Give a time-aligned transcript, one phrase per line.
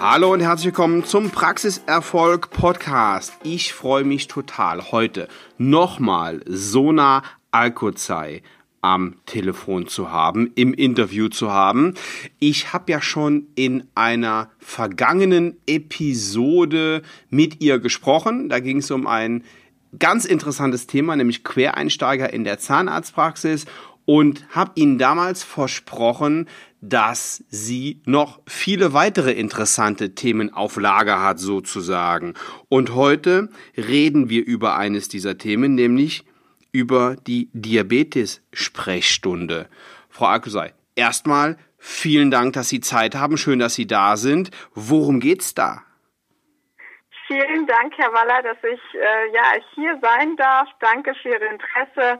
[0.00, 3.32] Hallo und herzlich willkommen zum Praxiserfolg Podcast.
[3.42, 5.26] Ich freue mich total, heute
[5.58, 8.42] nochmal Sona Alkozai
[8.80, 11.94] am Telefon zu haben, im Interview zu haben.
[12.38, 18.48] Ich habe ja schon in einer vergangenen Episode mit ihr gesprochen.
[18.48, 19.42] Da ging es um ein
[19.98, 23.66] ganz interessantes Thema, nämlich Quereinsteiger in der Zahnarztpraxis
[24.08, 26.48] und habe Ihnen damals versprochen,
[26.80, 32.34] dass sie noch viele weitere interessante Themen auf Lager hat sozusagen.
[32.68, 36.24] Und heute reden wir über eines dieser Themen, nämlich
[36.72, 39.68] über die Diabetes-Sprechstunde.
[40.08, 43.36] Frau Alkusei, erstmal vielen Dank, dass Sie Zeit haben.
[43.36, 44.50] Schön, dass Sie da sind.
[44.74, 45.82] Worum geht's da?
[47.26, 50.68] Vielen Dank, Herr Waller, dass ich äh, ja hier sein darf.
[50.80, 52.18] Danke für Ihr Interesse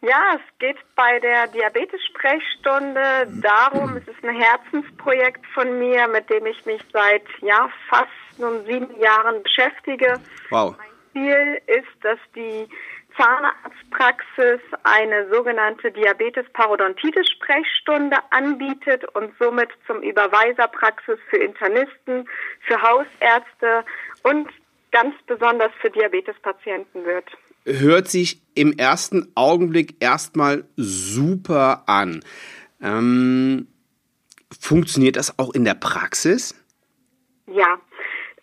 [0.00, 6.46] ja, es geht bei der Diabetes-Sprechstunde darum, es ist ein Herzensprojekt von mir, mit dem
[6.46, 8.08] ich mich seit ja, fast
[8.38, 10.20] nun sieben Jahren beschäftige.
[10.50, 10.76] Wow.
[10.78, 12.68] Mein Ziel ist, dass die
[13.16, 22.28] Zahnarztpraxis eine sogenannte Diabetes-Parodontitis-Sprechstunde anbietet und somit zum Überweiserpraxis für Internisten,
[22.60, 23.84] für Hausärzte
[24.22, 24.48] und
[24.92, 27.28] ganz besonders für Diabetespatienten wird
[27.64, 32.24] hört sich im ersten Augenblick erstmal super an.
[32.82, 33.68] Ähm,
[34.60, 36.54] funktioniert das auch in der Praxis?
[37.46, 37.78] Ja.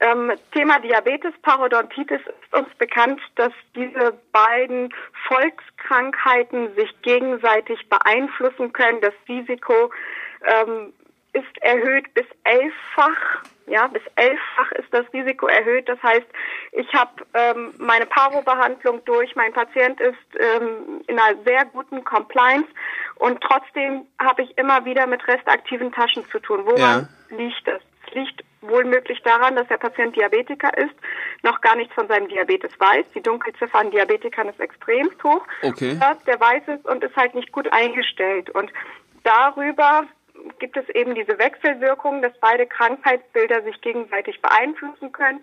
[0.02, 4.94] Ähm, Thema Diabetes, Parodontitis ist uns bekannt, dass diese beiden
[5.28, 9.00] Volkskrankheiten sich gegenseitig beeinflussen können.
[9.02, 9.92] Das Risiko
[10.46, 10.94] ähm,
[11.36, 13.44] ist erhöht bis elffach.
[13.68, 15.90] Ja, bis elffach ist das Risiko erhöht.
[15.90, 16.28] Das heißt,
[16.72, 19.36] ich habe ähm, meine Paro-Behandlung durch.
[19.36, 22.68] Mein Patient ist ähm, in einer sehr guten Compliance
[23.16, 26.62] und trotzdem habe ich immer wieder mit restaktiven Taschen zu tun.
[26.66, 27.38] Woran ja.
[27.38, 27.82] liegt das?
[28.08, 30.96] Es liegt wohl möglich daran, dass der Patient Diabetiker ist,
[31.44, 33.06] noch gar nichts von seinem Diabetes weiß.
[33.14, 35.46] Die Dunkelziffer an Diabetikern ist extrem hoch.
[35.64, 36.00] Okay.
[36.28, 38.50] Der weiß es und ist halt nicht gut eingestellt.
[38.52, 38.72] Und
[39.24, 40.06] darüber
[40.60, 45.42] gibt es eben diese Wechselwirkung, dass beide Krankheitsbilder sich gegenseitig beeinflussen können.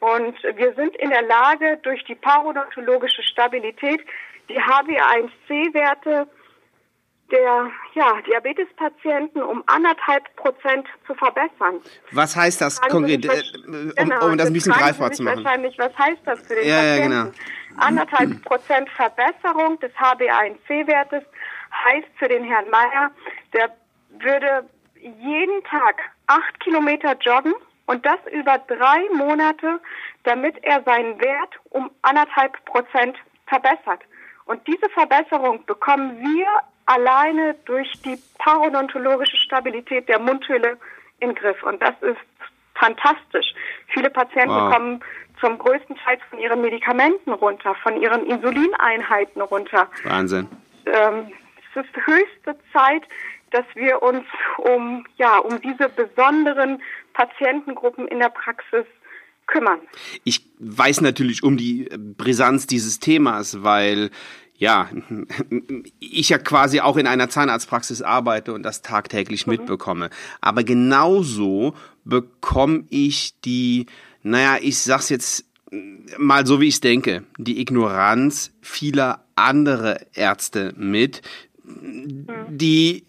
[0.00, 4.00] Und wir sind in der Lage, durch die parodontologische Stabilität
[4.48, 6.26] die HbA1c-Werte
[7.30, 11.80] der ja, Diabetespatienten um anderthalb Prozent zu verbessern.
[12.10, 15.42] Was heißt das konkret, äh, um, genau, um das ein bisschen greifbar zu machen?
[15.42, 17.12] Wahrscheinlich, was heißt das für den ja, Patienten?
[17.12, 17.36] Ja, genau.
[17.78, 21.24] Anderthalb Prozent Verbesserung des HbA1c-Wertes
[21.84, 23.10] heißt für den Herrn Meyer,
[23.54, 23.70] der
[24.22, 24.68] würde
[25.00, 27.54] jeden Tag acht Kilometer joggen
[27.86, 29.80] und das über drei Monate,
[30.24, 33.16] damit er seinen Wert um anderthalb Prozent
[33.46, 34.00] verbessert.
[34.44, 36.46] Und diese Verbesserung bekommen wir
[36.86, 40.78] alleine durch die parodontologische Stabilität der Mundhülle
[41.20, 41.62] in den Griff.
[41.62, 42.18] Und das ist
[42.74, 43.54] fantastisch.
[43.88, 44.72] Viele Patienten wow.
[44.72, 45.00] kommen
[45.40, 49.88] zum größten Teil von ihren Medikamenten runter, von ihren Insulineinheiten runter.
[50.04, 50.48] Wahnsinn.
[50.86, 51.32] Ähm,
[51.74, 53.02] es ist höchste Zeit,
[53.52, 54.24] dass wir uns
[54.58, 56.82] um, ja, um diese besonderen
[57.12, 58.86] Patientengruppen in der Praxis
[59.46, 59.80] kümmern.
[60.24, 64.10] Ich weiß natürlich um die Brisanz dieses Themas, weil
[64.56, 64.88] ja,
[65.98, 69.54] ich ja quasi auch in einer Zahnarztpraxis arbeite und das tagtäglich mhm.
[69.54, 70.10] mitbekomme.
[70.40, 71.74] Aber genauso
[72.04, 73.86] bekomme ich die,
[74.22, 75.44] naja, ich sag's jetzt
[76.18, 81.22] mal so, wie ich denke, die Ignoranz vieler andere Ärzte mit,
[81.64, 82.26] mhm.
[82.48, 83.04] die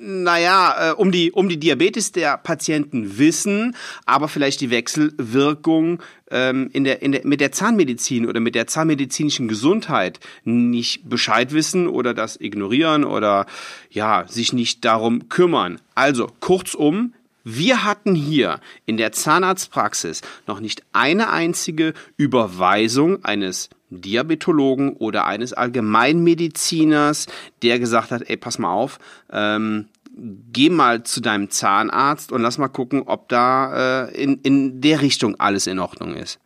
[0.00, 3.76] naja, äh, um die, um die Diabetes der Patienten wissen,
[4.06, 8.66] aber vielleicht die Wechselwirkung ähm, in der, in der, mit der Zahnmedizin oder mit der
[8.66, 13.46] zahnmedizinischen Gesundheit nicht Bescheid wissen oder das ignorieren oder
[13.90, 15.80] ja, sich nicht darum kümmern.
[15.94, 17.14] Also, kurzum,
[17.44, 23.68] wir hatten hier in der Zahnarztpraxis noch nicht eine einzige Überweisung eines
[24.00, 27.26] Diabetologen oder eines Allgemeinmediziners,
[27.62, 28.98] der gesagt hat, ey, pass mal auf,
[29.32, 34.80] ähm, geh mal zu deinem Zahnarzt und lass mal gucken, ob da äh, in, in
[34.80, 36.40] der Richtung alles in Ordnung ist.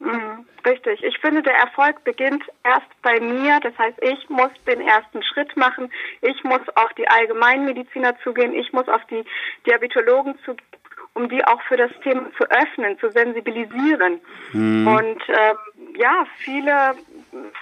[0.00, 1.02] Mhm, richtig.
[1.04, 3.60] Ich finde, der Erfolg beginnt erst bei mir.
[3.62, 5.92] Das heißt, ich muss den ersten Schritt machen.
[6.22, 8.54] Ich muss auf die Allgemeinmediziner zugehen.
[8.54, 9.24] Ich muss auf die
[9.66, 10.66] Diabetologen zugehen
[11.14, 14.20] um die auch für das Thema zu öffnen, zu sensibilisieren.
[14.52, 14.86] Mhm.
[14.86, 15.56] Und ähm,
[16.00, 16.94] ja, viele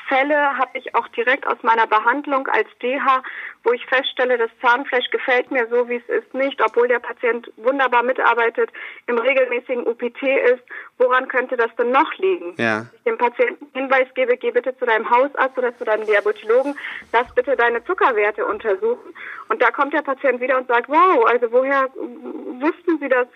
[0.09, 3.23] Fälle habe ich auch direkt aus meiner Behandlung als DH,
[3.65, 7.51] wo ich feststelle, das Zahnfleisch gefällt mir so, wie es ist, nicht, obwohl der Patient
[7.57, 8.71] wunderbar mitarbeitet,
[9.07, 10.63] im regelmäßigen UPT ist.
[10.97, 12.55] Woran könnte das denn noch liegen?
[12.57, 12.87] Ja.
[12.93, 16.75] Ich dem Patienten Hinweis gebe, geh bitte zu deinem Hausarzt oder zu deinem Diabetologen,
[17.13, 19.15] lass bitte deine Zuckerwerte untersuchen.
[19.49, 23.27] Und da kommt der Patient wieder und sagt, wow, also woher wussten Sie das?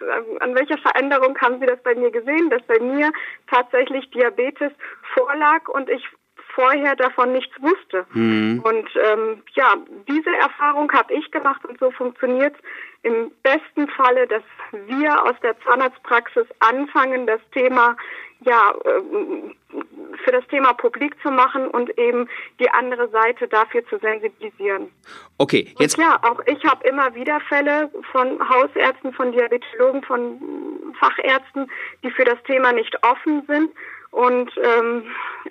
[0.40, 3.12] An welcher Veränderung haben Sie das bei mir gesehen, dass bei mir
[3.50, 4.72] tatsächlich Diabetes
[5.14, 6.06] vorlag und ich
[6.54, 8.06] vorher davon nichts wusste.
[8.12, 8.60] Mhm.
[8.64, 9.74] Und ähm, ja,
[10.08, 12.54] diese Erfahrung habe ich gemacht und so funktioniert
[13.02, 14.42] im besten Falle, dass
[14.86, 17.96] wir aus der Zahnarztpraxis anfangen, das Thema
[18.44, 19.54] ja ähm,
[20.24, 22.28] für das Thema publik zu machen und eben
[22.60, 24.90] die andere Seite dafür zu sensibilisieren.
[25.38, 30.40] Okay, jetzt und ja, auch ich habe immer wieder Fälle von Hausärzten, von Diabetologen, von
[30.98, 31.70] Fachärzten,
[32.02, 33.70] die für das Thema nicht offen sind
[34.12, 35.02] und ähm,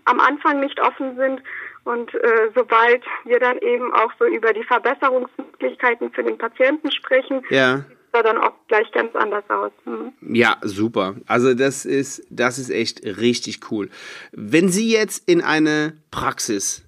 [0.05, 1.41] am Anfang nicht offen sind.
[1.83, 7.43] Und äh, sobald wir dann eben auch so über die Verbesserungsmöglichkeiten für den Patienten sprechen,
[7.49, 7.77] ja.
[7.77, 9.71] sieht es dann auch gleich ganz anders aus.
[9.85, 10.13] Mhm.
[10.21, 11.15] Ja, super.
[11.25, 13.89] Also das ist, das ist echt richtig cool.
[14.31, 16.83] Wenn Sie jetzt in eine Praxis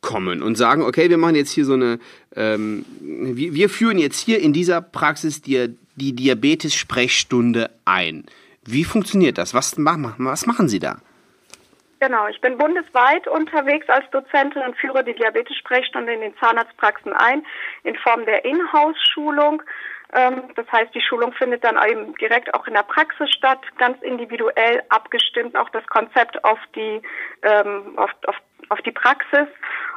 [0.00, 1.98] kommen und sagen, okay, wir machen jetzt hier so eine,
[2.36, 8.26] ähm, wir, wir führen jetzt hier in dieser Praxis die, die Diabetes-Sprechstunde ein.
[8.64, 9.54] Wie funktioniert das?
[9.54, 11.00] Was, was machen Sie da?
[12.06, 17.44] Genau, ich bin bundesweit unterwegs als Dozentin und führe die Diabetes-Sprechstunde in den Zahnarztpraxen ein
[17.82, 19.60] in Form der Inhouse-Schulung.
[20.12, 24.00] Ähm, das heißt, die Schulung findet dann eben direkt auch in der Praxis statt, ganz
[24.02, 27.02] individuell abgestimmt, auch das Konzept auf die,
[27.42, 28.36] ähm, auf, auf,
[28.68, 29.48] auf die Praxis.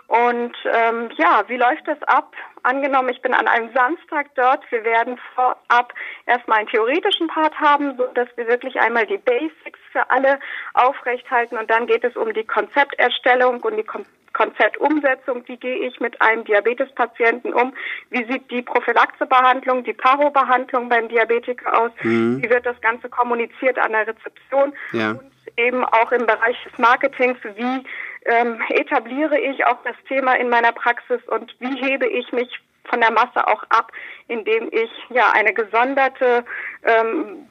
[0.08, 2.34] Und ähm, ja, wie läuft das ab?
[2.64, 4.64] Angenommen, ich bin an einem Samstag dort.
[4.72, 5.94] Wir werden vorab
[6.26, 10.40] erstmal einen theoretischen Part haben, so dass wir wirklich einmal die Basics für alle
[10.74, 13.86] aufrechthalten und dann geht es um die Konzepterstellung und die
[14.34, 15.44] Konzeptumsetzung.
[15.48, 17.74] Wie gehe ich mit einem Diabetespatienten um?
[18.10, 21.92] Wie sieht die Prophylaxebehandlung, die Paro-Behandlung beim Diabetiker aus?
[22.04, 22.42] Mhm.
[22.42, 24.74] Wie wird das Ganze kommuniziert an der Rezeption?
[24.94, 25.12] Ja.
[25.12, 27.84] Und eben auch im Bereich des Marketings, wie
[28.26, 32.60] ähm, etabliere ich auch das Thema in meiner Praxis und wie hebe ich mich
[32.90, 33.92] von der Masse auch ab,
[34.28, 36.44] indem ich ja eine gesonderte,
[36.84, 37.48] ähm,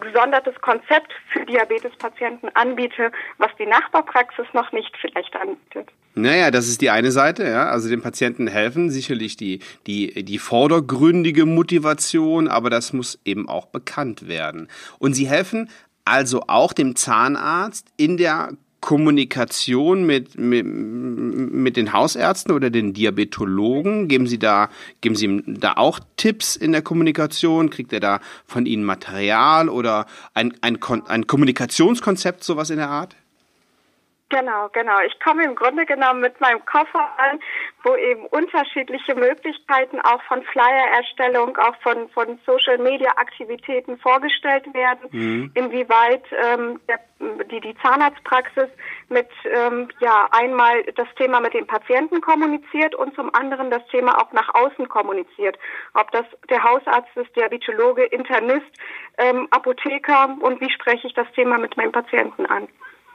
[0.00, 5.90] gesondertes Konzept für Diabetespatienten anbiete, was die Nachbarpraxis noch nicht vielleicht anbietet.
[6.14, 7.70] Naja, das ist die eine Seite, ja.
[7.70, 13.66] Also den Patienten helfen sicherlich die, die, die vordergründige Motivation, aber das muss eben auch
[13.66, 14.68] bekannt werden.
[14.98, 15.70] Und sie helfen
[16.04, 18.50] also auch dem Zahnarzt in der
[18.82, 24.08] Kommunikation mit, mit, mit den Hausärzten oder den Diabetologen?
[24.08, 24.70] Geben Sie da,
[25.00, 27.70] geben Sie ihm da auch Tipps in der Kommunikation?
[27.70, 33.14] Kriegt er da von Ihnen Material oder ein, ein, ein Kommunikationskonzept, sowas in der Art?
[34.32, 34.98] Genau, genau.
[35.06, 37.38] Ich komme im Grunde genommen mit meinem Koffer an,
[37.84, 45.50] wo eben unterschiedliche Möglichkeiten auch von Flyer-Erstellung, auch von, von Social-Media-Aktivitäten vorgestellt werden, mhm.
[45.52, 47.00] inwieweit ähm, der,
[47.50, 48.70] die, die Zahnarztpraxis
[49.10, 54.16] mit ähm, ja einmal das Thema mit den Patienten kommuniziert und zum anderen das Thema
[54.18, 55.58] auch nach außen kommuniziert.
[55.92, 58.72] Ob das der Hausarzt ist, Diabetologe, Internist,
[59.18, 62.68] ähm, Apotheker und wie spreche ich das Thema mit meinem Patienten an.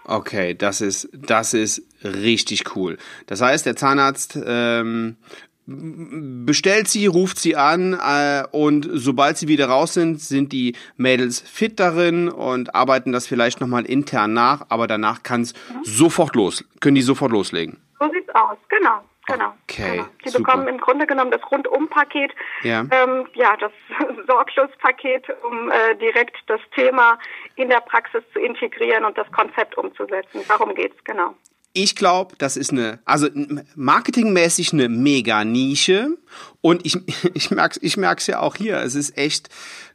[0.07, 2.97] Okay, das ist, das ist richtig cool.
[3.25, 5.17] Das heißt, der Zahnarzt ähm,
[5.65, 11.41] bestellt sie, ruft sie an äh, und sobald sie wieder raus sind, sind die Mädels
[11.41, 15.83] fit darin und arbeiten das vielleicht nochmal intern nach, aber danach kann es mhm.
[15.83, 17.77] sofort los, können die sofort loslegen.
[17.99, 19.01] So sieht's aus, genau.
[19.27, 19.53] Genau.
[19.63, 19.91] Okay.
[19.91, 20.05] Genau.
[20.23, 20.43] Sie super.
[20.43, 22.31] bekommen im Grunde genommen das Rundumpaket,
[22.63, 23.71] ja, ähm, ja das
[24.27, 27.19] Sorglos-Paket, um äh, direkt das Thema
[27.55, 30.41] in der Praxis zu integrieren und das Konzept umzusetzen.
[30.47, 31.35] Darum geht's genau.
[31.73, 33.27] Ich glaube, das ist eine, also
[33.75, 36.17] marketingmäßig eine mega Nische
[36.61, 36.97] und ich,
[37.35, 38.77] ich merk's, ich merk's ja auch hier.
[38.77, 39.49] Es ist echt,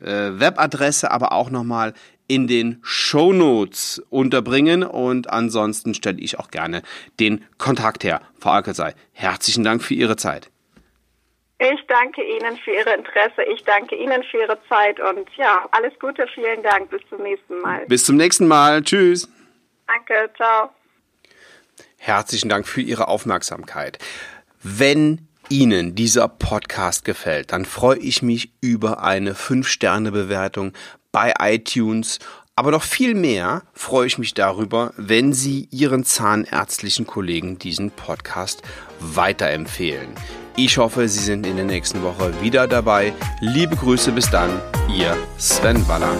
[0.00, 1.94] äh, Webadresse aber auch nochmal
[2.28, 6.82] in den Show Notes unterbringen und ansonsten stelle ich auch gerne
[7.18, 8.20] den Kontakt her.
[8.38, 10.50] Frau Alkezei, herzlichen Dank für Ihre Zeit.
[11.58, 13.42] Ich danke Ihnen für Ihre Interesse.
[13.52, 16.26] Ich danke Ihnen für Ihre Zeit und ja, alles Gute.
[16.32, 16.88] Vielen Dank.
[16.90, 17.84] Bis zum nächsten Mal.
[17.86, 18.82] Bis zum nächsten Mal.
[18.82, 19.28] Tschüss.
[19.88, 20.30] Danke.
[20.36, 20.70] Ciao.
[21.96, 23.98] Herzlichen Dank für Ihre Aufmerksamkeit.
[24.62, 30.72] Wenn Ihnen dieser Podcast gefällt, dann freue ich mich über eine 5-Sterne-Bewertung
[31.12, 32.18] bei iTunes.
[32.54, 38.62] Aber noch viel mehr freue ich mich darüber, wenn Sie Ihren zahnärztlichen Kollegen diesen Podcast
[39.00, 40.08] weiterempfehlen.
[40.56, 43.12] Ich hoffe, Sie sind in der nächsten Woche wieder dabei.
[43.40, 44.50] Liebe Grüße bis dann,
[44.92, 46.16] Ihr Sven Waller.